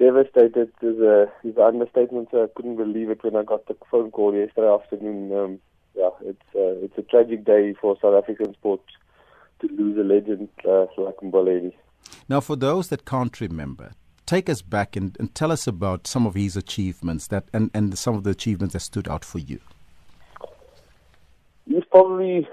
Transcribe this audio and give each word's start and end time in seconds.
devastated 0.00 0.72
is 0.82 0.98
a 0.98 1.30
is 1.44 1.56
an 1.56 1.62
understatement. 1.62 2.28
So 2.32 2.44
I 2.44 2.46
couldn't 2.56 2.76
believe 2.76 3.10
it 3.10 3.22
when 3.22 3.36
I 3.36 3.44
got 3.44 3.66
the 3.66 3.76
phone 3.90 4.10
call 4.10 4.34
yesterday 4.34 4.72
afternoon. 4.72 5.32
Um, 5.32 5.60
yeah, 5.94 6.10
it's 6.22 6.48
uh, 6.54 6.82
it's 6.84 6.98
a 6.98 7.02
tragic 7.02 7.44
day 7.44 7.74
for 7.80 7.96
South 8.02 8.14
African 8.20 8.54
sport 8.54 8.80
to 9.60 9.68
lose 9.68 9.96
a 9.98 10.02
legend 10.02 10.48
uh, 10.66 10.86
like 10.96 11.16
Mbulaeni. 11.22 11.72
Now, 12.28 12.40
for 12.40 12.56
those 12.56 12.88
that 12.88 13.04
can't 13.04 13.40
remember, 13.40 13.92
take 14.24 14.48
us 14.48 14.62
back 14.62 14.96
and, 14.96 15.16
and 15.20 15.34
tell 15.34 15.52
us 15.52 15.66
about 15.66 16.06
some 16.06 16.26
of 16.26 16.34
his 16.34 16.56
achievements 16.56 17.26
that 17.28 17.44
and, 17.52 17.70
and 17.74 17.96
some 17.98 18.14
of 18.14 18.24
the 18.24 18.30
achievements 18.30 18.72
that 18.72 18.80
stood 18.80 19.06
out 19.06 19.24
for 19.24 19.38
you. 19.38 19.60
He's 21.66 21.84
probably 21.90 22.48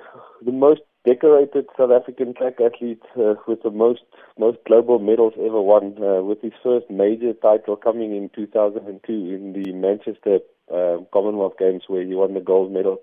the 0.45 0.52
most 0.52 0.82
decorated 1.08 1.66
South 1.78 1.92
African 1.92 2.34
track 2.34 2.55
athlete 2.60 3.02
uh, 3.18 3.36
with 3.48 3.64
the 3.64 3.71
most 3.71 4.02
most 4.38 4.58
global 4.68 5.00
medals 5.00 5.34
ever 5.38 5.62
won, 5.62 5.96
uh, 6.04 6.22
with 6.22 6.41
his 6.41 6.52
first 6.62 6.90
major 6.90 7.32
title 7.32 7.78
coming 7.78 8.14
in 8.16 8.30
2002 8.36 9.14
in 9.14 9.54
the 9.54 9.72
Manchester 9.72 10.40
uh, 10.70 10.98
Commonwealth 11.14 11.58
Games, 11.58 11.84
where 11.88 12.05
he 12.05 12.14
won 12.14 12.34
the 12.34 12.41
gold 12.41 12.73
medal. 12.73 13.00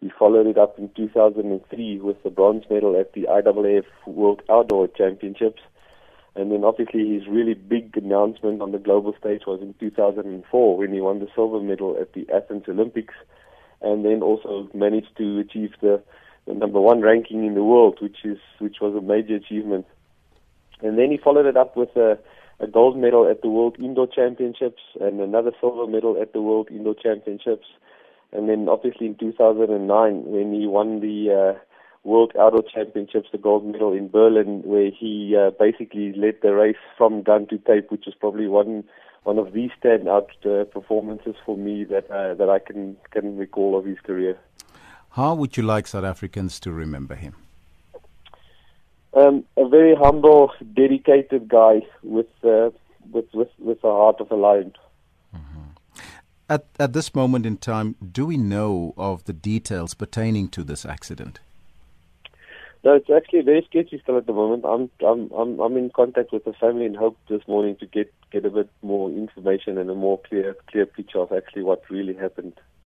He 0.00 0.12
followed 0.16 0.46
it 0.46 0.58
up 0.58 0.78
in 0.78 0.90
2003 0.94 1.98
with 1.98 2.22
the 2.22 2.30
bronze 2.30 2.64
medal 2.70 2.98
at 2.98 3.14
the 3.14 3.22
IAAF 3.22 3.84
World 4.06 4.42
Outdoor 4.48 4.86
Championships. 4.86 5.62
And 6.36 6.52
then 6.52 6.62
obviously 6.62 7.14
his 7.14 7.26
really 7.28 7.54
big 7.54 7.96
announcement 7.96 8.60
on 8.60 8.72
the 8.72 8.78
global 8.78 9.14
stage 9.18 9.42
was 9.46 9.60
in 9.60 9.74
2004 9.80 10.76
when 10.76 10.92
he 10.92 11.00
won 11.00 11.20
the 11.20 11.28
silver 11.34 11.60
medal 11.60 11.96
at 12.00 12.12
the 12.12 12.26
Athens 12.32 12.64
Olympics 12.68 13.14
and 13.80 14.04
then 14.04 14.22
also 14.22 14.68
managed 14.74 15.16
to 15.16 15.38
achieve 15.38 15.70
the, 15.80 16.02
the 16.46 16.54
number 16.54 16.80
one 16.80 17.00
ranking 17.00 17.44
in 17.44 17.54
the 17.54 17.64
world, 17.64 17.98
which 18.00 18.24
is 18.24 18.38
which 18.58 18.76
was 18.80 18.94
a 18.94 19.00
major 19.00 19.36
achievement. 19.36 19.86
And 20.82 20.98
then 20.98 21.10
he 21.10 21.16
followed 21.16 21.46
it 21.46 21.56
up 21.56 21.76
with 21.76 21.96
a, 21.96 22.18
a 22.60 22.66
gold 22.66 22.98
medal 22.98 23.28
at 23.30 23.42
the 23.42 23.48
World 23.48 23.76
Indoor 23.78 24.06
Championships 24.06 24.82
and 25.00 25.20
another 25.20 25.52
silver 25.60 25.86
medal 25.86 26.20
at 26.20 26.32
the 26.32 26.42
World 26.42 26.68
Indoor 26.70 26.94
Championships. 26.94 27.66
And 28.32 28.48
then 28.48 28.68
obviously 28.68 29.06
in 29.06 29.14
2009 29.14 30.24
when 30.26 30.52
he 30.52 30.66
won 30.66 31.00
the 31.00 31.54
uh, 31.54 31.58
World 32.02 32.32
Outdoor 32.38 32.62
Championships, 32.62 33.28
the 33.32 33.38
gold 33.38 33.64
medal 33.64 33.92
in 33.92 34.08
Berlin, 34.08 34.62
where 34.64 34.90
he 34.90 35.34
uh, 35.36 35.50
basically 35.58 36.12
led 36.12 36.34
the 36.42 36.52
race 36.54 36.76
from 36.98 37.22
gun 37.22 37.46
to 37.46 37.58
tape, 37.58 37.90
which 37.90 38.06
is 38.06 38.14
probably 38.18 38.46
one 38.46 38.84
one 39.22 39.38
of 39.38 39.54
the 39.54 39.70
standout 39.82 40.28
uh, 40.44 40.64
performances 40.64 41.34
for 41.46 41.56
me 41.56 41.84
that 41.84 42.10
uh, 42.10 42.34
that 42.34 42.50
I 42.50 42.58
can 42.58 42.96
can 43.10 43.38
recall 43.38 43.78
of 43.78 43.86
his 43.86 43.98
career. 44.00 44.38
How 45.14 45.32
would 45.32 45.56
you 45.56 45.62
like 45.62 45.86
South 45.86 46.02
Africans 46.02 46.58
to 46.58 46.72
remember 46.72 47.14
him? 47.14 47.36
Um, 49.12 49.44
a 49.56 49.68
very 49.68 49.94
humble, 49.94 50.50
dedicated 50.74 51.48
guy 51.48 51.82
with 52.02 52.26
uh, 52.42 52.70
with 53.12 53.32
with 53.32 53.50
with 53.60 53.84
a 53.84 53.92
heart 53.92 54.20
of 54.20 54.32
a 54.32 54.34
lion. 54.34 54.72
Mm-hmm. 55.32 56.00
At 56.50 56.66
at 56.80 56.94
this 56.94 57.14
moment 57.14 57.46
in 57.46 57.58
time, 57.58 57.94
do 58.10 58.26
we 58.26 58.36
know 58.36 58.92
of 58.96 59.22
the 59.22 59.32
details 59.32 59.94
pertaining 59.94 60.48
to 60.48 60.64
this 60.64 60.84
accident? 60.84 61.38
No, 62.82 62.94
it's 62.94 63.08
actually 63.08 63.42
very 63.42 63.64
sketchy 63.70 64.00
still 64.02 64.18
at 64.18 64.26
the 64.26 64.32
moment. 64.32 64.64
I'm 64.64 64.90
I'm 65.06 65.30
I'm 65.30 65.60
I'm 65.60 65.76
in 65.76 65.90
contact 65.90 66.32
with 66.32 66.44
the 66.44 66.54
family 66.54 66.86
and 66.86 66.96
hope 66.96 67.16
this 67.28 67.46
morning 67.46 67.76
to 67.76 67.86
get 67.86 68.12
get 68.32 68.44
a 68.44 68.50
bit 68.50 68.68
more 68.82 69.10
information 69.10 69.78
and 69.78 69.88
a 69.88 69.94
more 69.94 70.18
clear 70.28 70.56
clear 70.66 70.86
picture 70.86 71.20
of 71.20 71.30
actually 71.30 71.62
what 71.62 71.88
really 71.88 72.14
happened. 72.14 72.54